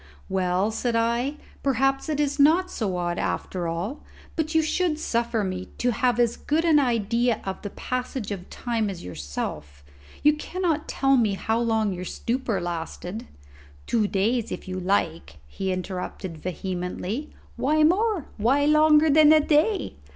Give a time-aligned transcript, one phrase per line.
[0.29, 4.01] "Well," said I, "perhaps it is not so odd after all;
[4.35, 8.49] but you should suffer me to have as good an idea of the passage of
[8.49, 9.83] time as yourself.
[10.23, 13.27] You cannot tell me how long your stupor lasted."
[13.85, 17.31] "Two days if you like!" he interrupted vehemently.
[17.55, 18.25] "Why more?
[18.37, 19.97] Why longer than a day?